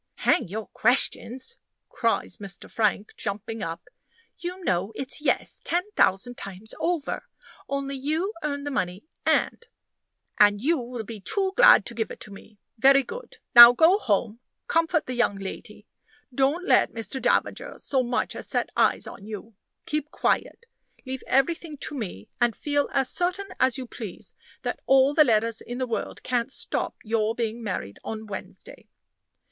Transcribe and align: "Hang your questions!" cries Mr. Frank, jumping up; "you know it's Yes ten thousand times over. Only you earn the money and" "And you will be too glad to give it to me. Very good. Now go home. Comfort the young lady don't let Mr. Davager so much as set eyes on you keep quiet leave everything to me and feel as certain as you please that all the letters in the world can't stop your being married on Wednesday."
"Hang 0.25 0.47
your 0.47 0.65
questions!" 0.65 1.57
cries 1.87 2.39
Mr. 2.39 2.67
Frank, 2.67 3.13
jumping 3.17 3.61
up; 3.61 3.87
"you 4.39 4.63
know 4.63 4.91
it's 4.95 5.21
Yes 5.21 5.61
ten 5.63 5.83
thousand 5.91 6.37
times 6.39 6.73
over. 6.79 7.27
Only 7.69 7.97
you 7.97 8.33
earn 8.41 8.63
the 8.63 8.71
money 8.71 9.03
and" 9.27 9.67
"And 10.39 10.59
you 10.59 10.79
will 10.79 11.03
be 11.03 11.19
too 11.19 11.53
glad 11.55 11.85
to 11.85 11.93
give 11.93 12.09
it 12.09 12.19
to 12.21 12.31
me. 12.33 12.57
Very 12.79 13.03
good. 13.03 13.37
Now 13.53 13.73
go 13.73 13.99
home. 13.99 14.39
Comfort 14.65 15.05
the 15.05 15.13
young 15.13 15.35
lady 15.37 15.85
don't 16.33 16.67
let 16.67 16.91
Mr. 16.91 17.21
Davager 17.21 17.75
so 17.77 18.01
much 18.01 18.35
as 18.35 18.47
set 18.49 18.71
eyes 18.75 19.05
on 19.05 19.23
you 19.27 19.53
keep 19.85 20.09
quiet 20.09 20.65
leave 21.05 21.21
everything 21.27 21.77
to 21.77 21.93
me 21.95 22.27
and 22.39 22.55
feel 22.55 22.89
as 22.91 23.07
certain 23.11 23.49
as 23.59 23.77
you 23.77 23.85
please 23.85 24.33
that 24.63 24.79
all 24.87 25.13
the 25.13 25.23
letters 25.23 25.61
in 25.61 25.77
the 25.77 25.85
world 25.85 26.23
can't 26.23 26.51
stop 26.51 26.95
your 27.03 27.35
being 27.35 27.61
married 27.63 27.99
on 28.03 28.25
Wednesday." 28.25 28.87